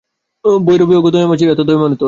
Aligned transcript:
ভৈরবী 0.65 0.93
ওগো 0.95 1.09
দয়াময়ী 1.13 1.37
চোর, 1.39 1.49
এত 1.49 1.61
দয়া 1.67 1.79
মনে 1.81 1.89
তোর! 1.91 1.99